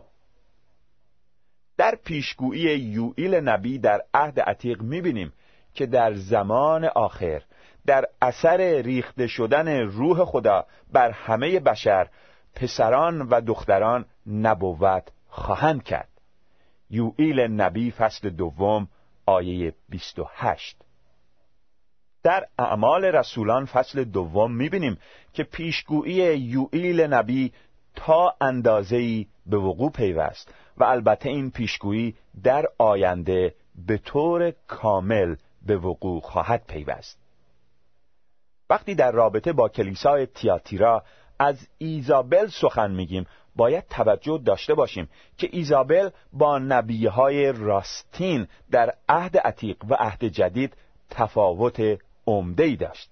در 1.76 1.98
پیشگویی 2.04 2.78
یوئیل 2.78 3.34
نبی 3.34 3.78
در 3.78 4.02
عهد 4.14 4.40
عتیق 4.40 4.82
می‌بینیم 4.82 5.32
که 5.74 5.86
در 5.86 6.14
زمان 6.14 6.84
آخر 6.84 7.42
در 7.86 8.04
اثر 8.22 8.82
ریخته 8.82 9.26
شدن 9.26 9.68
روح 9.68 10.24
خدا 10.24 10.66
بر 10.92 11.10
همه 11.10 11.60
بشر 11.60 12.08
پسران 12.54 13.22
و 13.22 13.40
دختران 13.40 14.04
نبوت 14.26 15.08
خواهند 15.28 15.82
کرد. 15.82 16.08
یوئیل 16.90 17.40
نبی 17.40 17.90
فصل 17.90 18.30
دوم 18.30 18.88
آیه 19.26 19.74
28 19.88 20.76
در 22.22 22.46
اعمال 22.58 23.04
رسولان 23.04 23.64
فصل 23.64 24.04
دوم 24.04 24.52
می‌بینیم 24.52 24.98
که 25.32 25.42
پیشگویی 25.42 26.38
یوئیل 26.38 27.00
نبی 27.00 27.52
تا 27.94 28.34
اندازه‌ای 28.40 29.26
به 29.46 29.56
وقوع 29.56 29.90
پیوست 29.90 30.54
و 30.76 30.84
البته 30.84 31.28
این 31.28 31.50
پیشگویی 31.50 32.14
در 32.42 32.66
آینده 32.78 33.54
به 33.86 33.98
طور 33.98 34.52
کامل 34.66 35.36
به 35.66 35.76
وقوع 35.76 36.20
خواهد 36.20 36.64
پیوست. 36.68 37.18
وقتی 38.70 38.94
در 38.94 39.12
رابطه 39.12 39.52
با 39.52 39.68
کلیسای 39.68 40.26
تیاتیرا 40.26 41.02
از 41.38 41.68
ایزابل 41.78 42.46
سخن 42.46 42.90
میگیم 42.90 43.26
باید 43.56 43.84
توجه 43.90 44.40
داشته 44.44 44.74
باشیم 44.74 45.08
که 45.38 45.48
ایزابل 45.52 46.10
با 46.32 46.58
نبیه 46.58 47.10
های 47.10 47.52
راستین 47.52 48.46
در 48.70 48.94
عهد 49.08 49.38
عتیق 49.38 49.76
و 49.88 49.94
عهد 49.94 50.24
جدید 50.24 50.76
تفاوت 51.10 51.98
عمده 52.26 52.64
ای 52.64 52.76
داشت. 52.76 53.10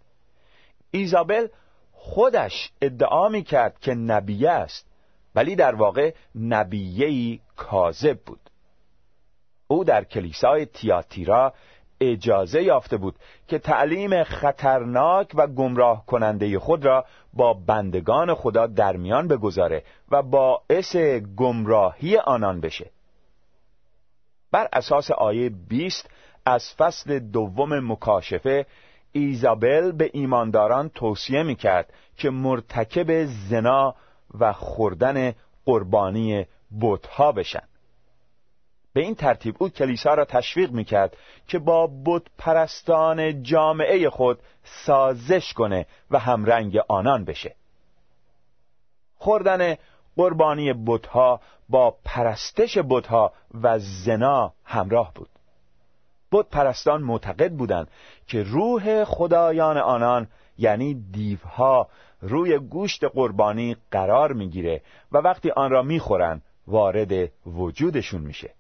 ایزابل 0.90 1.46
خودش 1.92 2.70
ادعا 2.83 3.29
می 3.29 3.42
کرد 3.42 3.79
که 3.81 3.94
نبیه 3.94 4.51
است 4.51 4.87
ولی 5.35 5.57
در 5.57 5.75
واقع 5.75 6.14
نبیهی 6.35 7.40
کاذب 7.57 8.18
بود. 8.27 8.40
او 9.66 9.85
در 9.85 10.05
کلیسای 10.05 10.66
تیاتیرا 10.66 11.55
اجازه 12.01 12.62
یافته 12.62 12.96
بود 12.96 13.14
که 13.49 13.59
تعلیم 13.59 14.25
خطرناک 14.25 15.31
و 15.35 15.46
گمراه 15.46 16.07
کننده 16.07 16.59
خود 16.59 16.85
را 16.85 17.05
با 17.33 17.55
بندگان 17.55 18.35
خدا 18.35 18.66
در 18.66 18.96
میان 18.96 19.29
بگذاره 19.29 19.83
و 20.11 20.23
باعث 20.23 20.96
گمراهی 21.37 22.16
آنان 22.16 22.61
بشه. 22.61 22.90
بر 24.53 24.68
اساس 24.73 25.11
آیه 25.11 25.51
20 25.68 26.11
از 26.46 26.75
فصل 26.79 27.18
دوم 27.18 27.92
مکاشفه 27.92 28.66
ایزابل 29.12 29.92
به 29.92 30.11
ایمانداران 30.12 30.88
توصیه 30.88 31.42
می‌کرد 31.42 31.92
که 32.16 32.31
مرتکب 32.31 33.25
زنا 33.25 33.94
و 34.38 34.53
خوردن 34.53 35.35
قربانی 35.64 36.46
بتها 36.81 37.33
بشن. 37.33 37.62
به 38.92 39.01
این 39.01 39.14
ترتیب 39.14 39.57
او 39.59 39.68
کلیسا 39.68 40.14
را 40.14 40.25
تشویق 40.25 40.70
می‌کرد 40.70 41.16
که 41.46 41.59
با 41.59 41.90
بت 42.05 42.23
پرستان 42.38 43.42
جامعه 43.42 44.11
خود 44.11 44.38
سازش 44.64 45.53
کنه 45.53 45.87
و 46.11 46.18
همرنگ 46.18 46.79
آنان 46.88 47.25
بشه. 47.25 47.55
خوردن 49.16 49.77
قربانی 50.16 50.73
بتها 50.73 51.40
با 51.68 51.96
پرستش 52.05 52.79
بتها 52.79 53.33
و 53.62 53.79
زنا 53.79 54.53
همراه 54.64 55.12
بود. 55.14 55.29
بت 56.33 56.49
پرستان 56.49 57.03
معتقد 57.03 57.53
بودند 57.53 57.88
که 58.27 58.43
روح 58.43 59.05
خدایان 59.05 59.77
آنان 59.77 60.29
یعنی 60.59 60.95
دیوها 60.95 61.88
روی 62.21 62.59
گوشت 62.59 63.05
قربانی 63.05 63.77
قرار 63.90 64.33
می‌گیره 64.33 64.83
و 65.12 65.19
وقتی 65.19 65.51
آن 65.51 65.71
را 65.71 65.83
می‌خورن 65.83 66.43
وارد 66.66 67.31
وجودشون 67.47 68.21
میشه. 68.21 68.55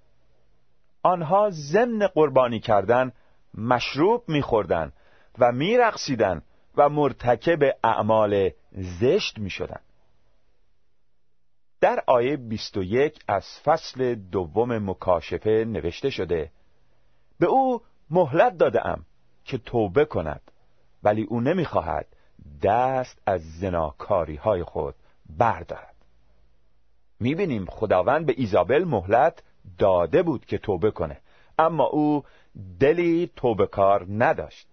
آنها 1.02 1.50
ضمن 1.50 2.06
قربانی 2.06 2.60
کردن 2.60 3.12
مشروب 3.54 4.24
میخوردن 4.28 4.92
و 5.38 5.52
میرقصیدن 5.52 6.42
و 6.76 6.88
مرتکب 6.88 7.76
اعمال 7.84 8.50
زشت 8.72 9.38
می‌شدن 9.38 9.80
در 11.80 12.02
آیه 12.06 12.36
21 12.36 13.18
از 13.28 13.44
فصل 13.64 14.14
دوم 14.14 14.90
مکاشفه 14.90 15.64
نوشته 15.68 16.10
شده 16.10 16.50
به 17.40 17.46
او 17.46 17.80
مهلت 18.10 18.58
دادم 18.58 19.04
که 19.44 19.58
توبه 19.58 20.04
کند 20.04 20.40
ولی 21.02 21.22
او 21.22 21.40
نمی‌خواهد 21.40 22.06
دست 22.62 23.22
از 23.26 23.40
زناکاری 23.58 24.36
های 24.36 24.64
خود 24.64 24.94
بردارد. 25.38 25.94
می‌بینیم 27.20 27.66
خداوند 27.66 28.26
به 28.26 28.34
ایزابل 28.36 28.84
مهلت 28.84 29.42
داده 29.78 30.22
بود 30.22 30.46
که 30.46 30.58
توبه 30.58 30.90
کنه 30.90 31.16
اما 31.58 31.84
او 31.84 32.24
دلی 32.80 33.30
توبه 33.36 33.66
کار 33.66 34.06
نداشت. 34.08 34.68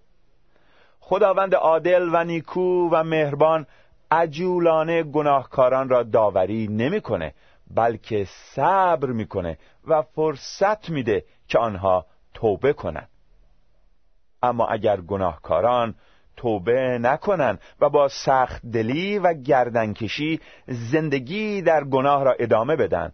خداوند 0.99 1.55
عادل 1.55 2.09
و 2.13 2.23
نیکو 2.23 2.89
و 2.91 3.03
مهربان 3.03 3.67
عجولانه 4.11 5.03
گناهکاران 5.03 5.89
را 5.89 6.03
داوری 6.03 6.67
نمی‌کنه 6.67 7.33
بلکه 7.71 8.27
صبر 8.55 9.09
می‌کنه 9.09 9.57
و 9.87 10.01
فرصت 10.01 10.89
میده 10.89 11.25
که 11.47 11.59
آنها 11.59 12.05
توبه 12.37 12.73
کنند 12.73 13.09
اما 14.43 14.67
اگر 14.67 15.01
گناهکاران 15.01 15.95
توبه 16.35 16.97
نکنند 17.01 17.59
و 17.79 17.89
با 17.89 18.07
سخت 18.07 18.65
دلی 18.65 19.19
و 19.19 19.33
گردنکشی 19.33 20.39
زندگی 20.67 21.61
در 21.61 21.83
گناه 21.83 22.23
را 22.23 22.35
ادامه 22.39 22.75
بدن 22.75 23.11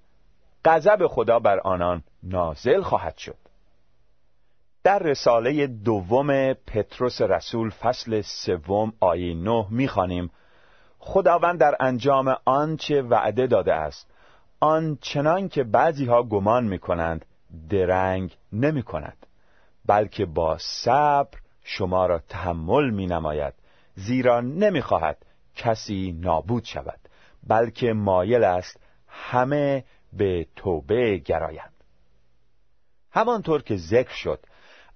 غضب 0.65 1.07
خدا 1.07 1.39
بر 1.39 1.59
آنان 1.59 2.03
نازل 2.23 2.81
خواهد 2.81 3.17
شد. 3.17 3.38
در 4.83 4.99
رساله 4.99 5.67
دوم 5.67 6.53
پتروس 6.53 7.21
رسول 7.21 7.69
فصل 7.69 8.21
سوم 8.21 8.93
آیه 8.99 9.36
نه 9.36 9.67
می‌خوانیم 9.69 10.31
خداوند 10.99 11.59
در 11.59 11.75
انجام 11.79 12.36
آنچه 12.45 13.01
وعده 13.01 13.47
داده 13.47 13.73
است 13.73 14.12
آنچنان 14.59 15.49
که 15.49 15.63
بعضی 15.63 16.05
ها 16.05 16.23
گمان 16.23 16.63
می‌کنند 16.63 17.25
درنگ 17.69 18.37
نمی 18.53 18.83
کند 18.83 19.27
بلکه 19.85 20.25
با 20.25 20.57
صبر 20.59 21.39
شما 21.63 22.05
را 22.05 22.19
تحمل 22.19 22.89
می 22.89 23.05
نماید 23.05 23.53
زیرا 23.95 24.41
نمی 24.41 24.81
خواهد 24.81 25.25
کسی 25.55 26.17
نابود 26.19 26.63
شود 26.63 26.99
بلکه 27.47 27.93
مایل 27.93 28.43
است 28.43 28.79
همه 29.07 29.83
به 30.13 30.47
توبه 30.55 31.17
گرایند. 31.17 31.73
همانطور 33.11 33.61
که 33.61 33.75
ذکر 33.75 34.13
شد 34.13 34.45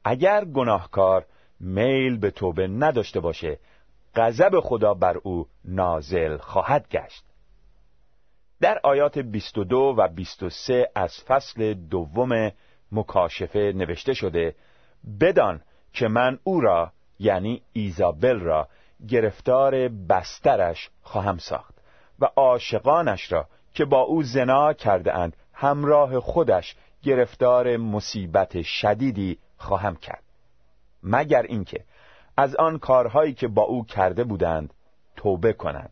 اگر 0.04 0.46
گناهکار 0.46 1.26
میل 1.60 2.18
به 2.18 2.32
توبه 2.32 2.68
نداشته 2.68 3.20
باشه 3.20 3.60
غضب 4.16 4.60
خدا 4.60 4.94
بر 4.94 5.18
او 5.18 5.48
نازل 5.66 6.38
خواهد 6.38 6.88
گشت. 6.90 7.27
در 8.62 8.80
آیات 8.84 9.20
22 9.20 9.96
و 9.98 10.08
23 10.08 10.90
از 10.96 11.24
فصل 11.24 11.74
دوم 11.74 12.52
مکاشفه 12.92 13.74
نوشته 13.76 14.14
شده 14.14 14.56
بدان 15.20 15.62
که 15.94 16.08
من 16.08 16.40
او 16.44 16.62
را 16.62 16.92
یعنی 17.20 17.62
ایزابل 17.74 18.40
را 18.40 18.68
گرفتار 19.08 19.88
بسترش 19.88 20.90
خواهم 21.02 21.38
ساخت 21.38 21.76
و 22.20 22.26
عاشقانش 22.36 23.32
را 23.32 23.48
که 23.74 23.86
با 23.86 24.02
او 24.02 24.24
زنا 24.24 24.74
کرده 24.74 25.16
اند 25.16 25.38
همراه 25.54 26.20
خودش 26.20 26.76
گرفتار 27.04 27.78
مصیبت 27.78 28.62
شدیدی 28.62 29.38
خواهم 29.58 29.96
کرد. 29.96 30.24
مگر 31.04 31.42
اینکه 31.42 31.84
از 32.38 32.56
آن 32.56 32.80
کارهایی 32.80 33.34
که 33.34 33.48
با 33.48 33.62
او 33.64 33.86
کرده 33.86 34.24
بودند 34.24 34.74
توبه 35.16 35.54
کنند 35.54 35.92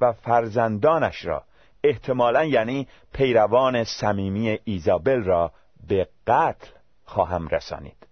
و 0.00 0.12
فرزندانش 0.12 1.24
را 1.24 1.44
احتمالا 1.84 2.44
یعنی 2.44 2.88
پیروان 3.12 3.84
صمیمی 3.84 4.58
ایزابل 4.64 5.22
را 5.22 5.52
به 5.88 6.08
قتل 6.26 6.70
خواهم 7.04 7.48
رسانید. 7.48 8.06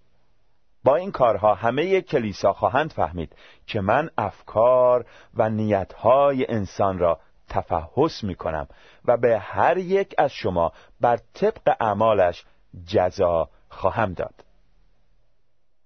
با 0.85 0.97
این 0.97 1.13
کارها 1.13 1.55
همه 1.55 2.01
کلیسا 2.01 2.53
خواهند 2.53 2.93
فهمید 2.93 3.37
که 3.67 3.81
من 3.81 4.11
افکار 4.19 5.07
و 5.35 5.51
نیتهای 5.51 6.51
انسان 6.51 6.99
را 6.99 7.21
تفحص 7.49 8.25
می 8.25 8.35
کنم 8.35 8.69
و 9.05 9.17
به 9.17 9.39
هر 9.39 9.77
یک 9.77 10.15
از 10.19 10.33
شما 10.33 10.73
بر 11.01 11.19
طبق 11.35 11.77
اعمالش 11.81 12.45
جزا 12.87 13.49
خواهم 13.69 14.13
داد. 14.13 14.35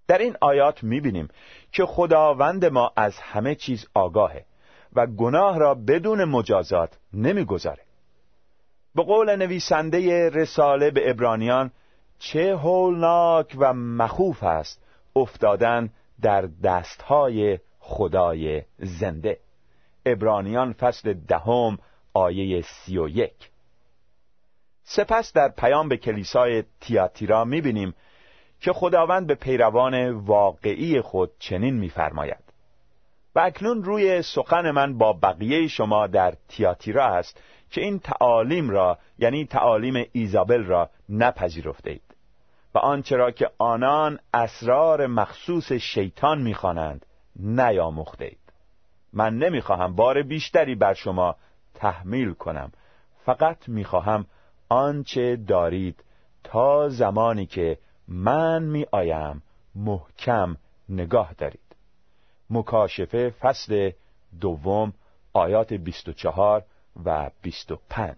در 0.09 0.18
این 0.18 0.37
آیات 0.40 0.83
می 0.83 1.01
بینیم 1.01 1.29
که 1.73 1.87
خداوند 1.87 2.64
ما 2.64 2.92
از 2.97 3.18
همه 3.18 3.55
چیز 3.55 3.87
آگاهه. 3.94 4.44
و 4.95 5.07
گناه 5.07 5.59
را 5.59 5.75
بدون 5.75 6.25
مجازات 6.25 6.99
نمی‌گذاره. 7.13 7.83
به 8.95 9.03
قول 9.03 9.37
نویسنده 9.37 10.31
رساله 10.31 10.91
به 10.91 11.11
ابرانیان 11.11 11.71
چه 12.19 12.57
هولناک 12.57 13.57
و 13.59 13.75
مخوف 13.75 14.43
است 14.43 14.83
افتادن 15.17 15.91
در 16.23 16.49
دستهای 16.63 17.59
خدای 17.79 18.63
زنده. 18.79 19.39
ابرانیان 20.07 20.73
فصل 20.73 21.13
دهم 21.13 21.79
آیه 22.15 22.63
سی 22.63 22.99
و 22.99 23.09
یک. 23.09 23.51
سپس 24.85 25.33
در 25.33 25.49
پیام 25.49 25.89
به 25.89 25.97
کلیسای 25.97 26.65
تیاتیرا 26.81 27.45
می‌بینیم 27.45 27.95
که 28.61 28.73
خداوند 28.73 29.27
به 29.27 29.35
پیروان 29.35 30.11
واقعی 30.11 31.01
خود 31.01 31.31
چنین 31.39 31.75
میفرماید. 31.75 32.54
و 33.35 33.40
اکنون 33.40 33.85
روی 33.85 34.23
سخن 34.23 34.70
من 34.70 34.99
با 34.99 35.12
بقیه 35.12 35.68
شما 35.68 36.07
در 36.07 36.35
تیاتیرا 36.49 37.07
است 37.07 37.40
که 37.70 37.81
این 37.81 37.99
تعالیم 37.99 38.70
را 38.70 38.99
یعنی 39.18 39.47
تعالیم 39.47 40.07
ایزابل 40.12 40.64
را 40.64 40.90
نپذیرفته 41.09 41.90
اید 41.90 42.14
و 42.75 42.79
آنچه 42.79 43.16
را 43.16 43.31
که 43.31 43.51
آنان 43.59 44.18
اسرار 44.35 45.07
مخصوص 45.07 45.73
شیطان 45.73 46.42
می‌خوانند 46.42 47.07
نیاموخته 47.37 48.25
اید 48.25 48.38
من 49.12 49.38
نمی‌خواهم 49.38 49.94
بار 49.94 50.23
بیشتری 50.23 50.75
بر 50.75 50.94
شما 50.94 51.37
تحمیل 51.75 52.33
کنم. 52.33 52.73
فقط 53.25 53.68
می‌خواهم 53.68 54.27
آنچه 54.68 55.37
دارید 55.37 56.05
تا 56.44 56.88
زمانی 56.88 57.47
که 57.47 57.79
من 58.09 58.62
می 58.62 58.87
آیم 58.92 59.42
محکم 59.75 60.57
نگاه 60.88 61.35
دارید. 61.38 61.63
مکاشفه 62.51 63.31
فصل 63.41 63.91
دوم 64.41 64.93
آیات 65.33 65.73
24 65.73 66.65
و 67.05 67.31
25 67.43 68.17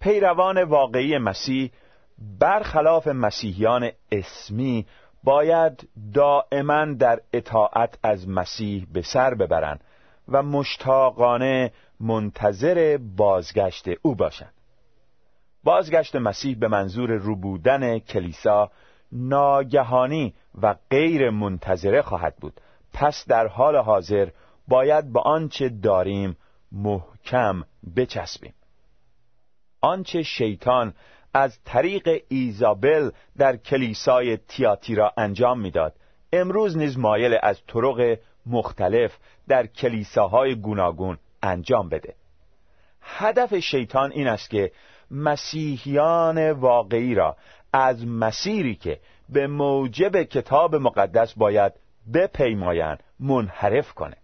پیروان 0.00 0.62
واقعی 0.62 1.18
مسیح 1.18 1.70
برخلاف 2.40 3.08
مسیحیان 3.08 3.90
اسمی 4.12 4.86
باید 5.24 5.88
دائما 6.14 6.84
در 6.84 7.20
اطاعت 7.32 7.98
از 8.02 8.28
مسیح 8.28 8.86
به 8.92 9.02
سر 9.02 9.34
ببرند 9.34 9.80
و 10.28 10.42
مشتاقانه 10.42 11.72
منتظر 12.00 12.98
بازگشت 13.16 13.86
او 14.02 14.14
باشند. 14.14 14.52
بازگشت 15.64 16.16
مسیح 16.16 16.56
به 16.58 16.68
منظور 16.68 17.10
روبودن 17.10 17.98
کلیسا 17.98 18.70
ناگهانی 19.12 20.34
و 20.62 20.74
غیر 20.90 21.30
منتظره 21.30 22.02
خواهد 22.02 22.36
بود. 22.36 22.60
پس 22.98 23.24
در 23.28 23.46
حال 23.46 23.76
حاضر 23.76 24.28
باید 24.68 25.12
به 25.12 25.20
آنچه 25.20 25.68
داریم 25.68 26.36
محکم 26.72 27.64
بچسبیم. 27.96 28.54
آنچه 29.80 30.22
شیطان 30.22 30.94
از 31.34 31.58
طریق 31.64 32.22
ایزابل 32.28 33.10
در 33.36 33.56
کلیسای 33.56 34.36
تیاتیرا 34.36 35.12
انجام 35.16 35.60
می‌داد 35.60 35.94
امروز 36.32 36.76
نیز 36.76 36.98
مایل 36.98 37.38
از 37.42 37.60
طرق 37.66 38.18
مختلف 38.46 39.16
در 39.48 39.66
کلیساهای 39.66 40.54
گوناگون 40.54 41.18
انجام 41.42 41.88
بده. 41.88 42.14
هدف 43.02 43.58
شیطان 43.58 44.12
این 44.12 44.26
است 44.26 44.50
که 44.50 44.72
مسیحیان 45.10 46.50
واقعی 46.50 47.14
را 47.14 47.36
از 47.72 48.06
مسیری 48.06 48.74
که 48.74 49.00
به 49.28 49.46
موجب 49.46 50.22
کتاب 50.22 50.74
مقدس 50.74 51.32
باید 51.32 51.72
بپیمایند 52.14 53.02
منحرف 53.20 53.92
کنه. 53.92 54.16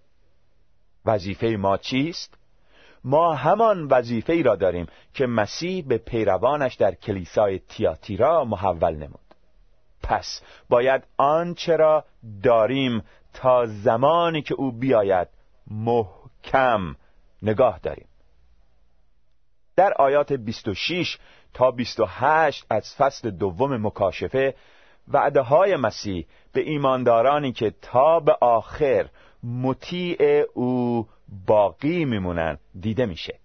وظیفه 1.05 1.47
ما 1.47 1.77
چیست؟ 1.77 2.35
ما 3.05 3.35
همان 3.35 3.87
وظیفه 3.87 4.33
ای 4.33 4.43
را 4.43 4.57
داریم 4.57 4.87
که 5.15 5.27
مسیح 5.27 5.85
به 5.87 5.99
پیروانش 5.99 6.75
در 6.75 6.95
کلیسای 6.95 7.59
تیاتیرا 7.59 8.45
محول 8.45 8.95
نمود. 8.95 9.21
پس 10.03 10.43
باید 10.69 11.03
آنچه 11.17 11.77
را 11.77 12.05
داریم 12.43 13.03
تا 13.35 13.67
زمانی 13.67 14.43
که 14.43 14.55
او 14.55 14.73
بیاید 14.73 15.29
محکم 15.71 16.97
نگاه 17.43 17.79
داریم. 17.79 18.07
در 19.77 19.93
آیات 19.93 20.33
26 20.33 21.19
تا 21.55 21.71
28 21.71 22.67
از 22.71 22.95
فصل 22.95 23.31
دوم 23.31 23.87
مکاشفه 23.87 24.55
وعده 25.09 25.41
های 25.41 25.77
مسیح 25.77 26.27
به 26.53 26.61
ایماندارانی 26.61 27.53
که 27.53 27.75
تا 27.83 28.21
به 28.21 28.37
آخر 28.41 29.09
مطیع 29.43 30.45
او 30.55 31.07
باقی 31.47 32.05
میمونن 32.05 32.59
دیده 32.81 33.07
میشه. 33.07 33.39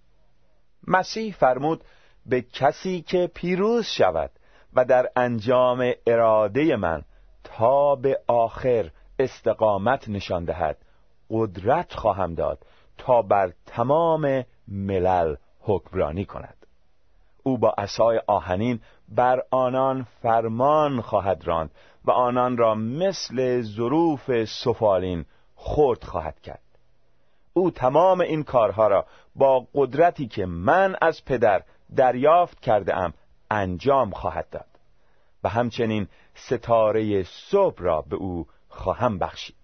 مسیح 0.86 1.34
فرمود 1.34 1.84
به 2.26 2.42
کسی 2.42 3.02
که 3.02 3.30
پیروز 3.34 3.86
شود 3.86 4.30
و 4.74 4.84
در 4.84 5.10
انجام 5.16 5.92
اراده 6.06 6.76
من 6.76 7.02
تا 7.44 7.94
به 7.94 8.20
آخر 8.26 8.90
استقامت 9.18 10.08
نشان 10.08 10.44
دهد 10.44 10.78
قدرت 11.30 11.94
خواهم 11.94 12.34
داد 12.34 12.66
تا 12.98 13.22
بر 13.22 13.52
تمام 13.66 14.44
ملل 14.68 15.36
حکمرانی 15.60 16.24
کند. 16.24 16.59
او 17.42 17.58
با 17.58 17.74
عصای 17.78 18.20
آهنین 18.26 18.80
بر 19.08 19.42
آنان 19.50 20.06
فرمان 20.22 21.00
خواهد 21.00 21.42
راند 21.44 21.70
و 22.04 22.10
آنان 22.10 22.56
را 22.56 22.74
مثل 22.74 23.62
ظروف 23.62 24.44
سفالین 24.44 25.24
خرد 25.56 26.04
خواهد 26.04 26.40
کرد. 26.40 26.62
او 27.52 27.70
تمام 27.70 28.20
این 28.20 28.42
کارها 28.42 28.88
را 28.88 29.06
با 29.36 29.66
قدرتی 29.74 30.26
که 30.26 30.46
من 30.46 30.96
از 31.00 31.24
پدر 31.24 31.62
دریافت 31.96 32.60
کرده 32.60 32.96
ام 32.96 33.12
انجام 33.50 34.10
خواهد 34.10 34.50
داد 34.50 34.66
و 35.44 35.48
همچنین 35.48 36.08
ستاره 36.34 37.22
صبح 37.22 37.82
را 37.82 38.02
به 38.02 38.16
او 38.16 38.46
خواهم 38.68 39.18
بخشید. 39.18 39.56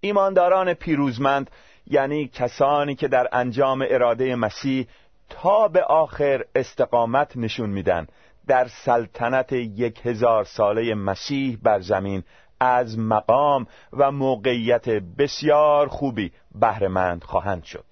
ایمانداران 0.00 0.74
پیروزمند 0.74 1.50
یعنی 1.86 2.28
کسانی 2.28 2.94
که 2.94 3.08
در 3.08 3.28
انجام 3.32 3.84
اراده 3.88 4.36
مسیح 4.36 4.86
تا 5.28 5.68
به 5.68 5.82
آخر 5.82 6.44
استقامت 6.54 7.36
نشون 7.36 7.70
میدن. 7.70 8.06
در 8.46 8.68
سلطنت 8.68 9.52
یک 9.52 10.06
هزار 10.06 10.44
ساله 10.44 10.94
مسیح 10.94 11.58
بر 11.62 11.80
زمین 11.80 12.22
از 12.60 12.98
مقام 12.98 13.66
و 13.92 14.10
موقعیت 14.10 14.88
بسیار 14.88 15.88
خوبی 15.88 16.32
بهرهمند 16.54 17.24
خواهند 17.24 17.64
شد. 17.64 17.84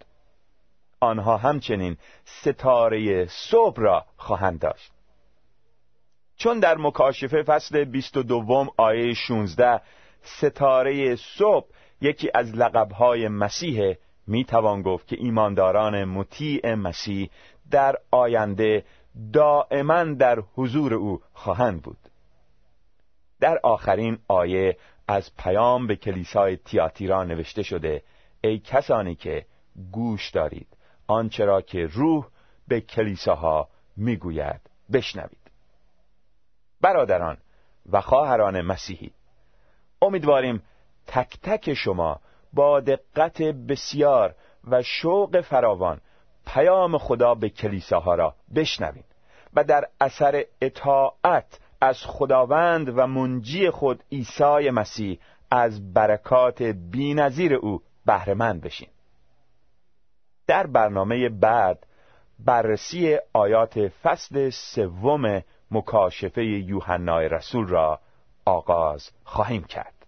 آنها 1.01 1.37
همچنین 1.37 1.97
ستاره 2.25 3.27
صبح 3.27 3.81
را 3.81 4.05
خواهند 4.17 4.59
داشت. 4.61 4.93
چون 6.37 6.61
در 6.61 6.79
مکاشفه 6.79 7.43
فصل 7.43 7.85
22 7.85 8.67
آیه 8.77 9.15
16 9.15 9.81
ستاره 10.23 11.17
صبح 11.17 11.67
یکی 12.01 12.31
از 12.35 12.55
لقبهای 12.57 13.29
مسیح 13.29 13.95
می 14.27 14.45
توان 14.45 14.83
گفت 14.83 15.07
که 15.07 15.17
ایمانداران 15.19 16.05
مطیع 16.05 16.75
مسیح 16.75 17.31
در 17.71 17.97
آینده 18.11 18.85
دائما 19.33 20.05
در 20.05 20.43
حضور 20.55 20.95
او 20.95 21.21
خواهند 21.33 21.83
بود. 21.83 21.99
در 23.41 23.59
آخرین 23.63 24.19
آیه 24.29 24.77
از 25.09 25.31
پیام 25.37 25.87
به 25.87 25.97
کلیسای 25.97 26.57
تیاتیرا 26.57 27.25
نوشته 27.25 27.63
شده 27.63 28.03
ای 28.41 28.59
کسانی 28.59 29.15
که 29.15 29.47
گوش 29.93 30.31
دارید 30.31 30.77
آنچه 31.07 31.45
را 31.45 31.61
که 31.61 31.87
روح 31.87 32.27
به 32.69 32.81
کلیساها 32.81 33.69
می‌گوید 33.97 34.61
بشنوید. 34.93 35.51
برادران 36.81 37.37
و 37.93 38.01
خواهران 38.01 38.61
مسیحی 38.61 39.11
امیدواریم 40.03 40.63
تک 41.07 41.39
تک 41.43 41.75
شما 41.75 42.21
با 42.53 42.81
دقت 42.81 43.43
بسیار 43.43 44.35
و 44.71 44.83
شوق 44.83 45.41
فراوان 45.41 46.01
پیام 46.47 46.99
خدا 46.99 47.35
به 47.35 47.49
کلیساها 47.49 48.15
را 48.15 48.35
بشنوید 48.55 49.05
و 49.55 49.65
در 49.65 49.89
اثر 50.01 50.45
اطاعت 50.61 51.59
از 51.81 51.99
خداوند 52.07 52.99
و 52.99 53.07
منجی 53.07 53.71
خود 53.71 54.05
عیسی 54.13 54.71
مسیح 54.71 55.19
از 55.51 55.93
برکات 55.93 56.63
بینظیر 56.63 57.55
او 57.55 57.83
بهرهمند 58.07 58.61
بشین 58.61 58.89
در 60.47 60.67
برنامه 60.67 61.29
بعد 61.29 61.87
بررسی 62.39 63.19
آیات 63.33 63.89
فصل 63.89 64.51
سوم 64.51 65.43
مکاشفه 65.71 66.45
یوحنای 66.45 67.29
رسول 67.29 67.67
را 67.67 68.01
آغاز 68.45 69.11
خواهیم 69.25 69.65
کرد. 69.65 70.02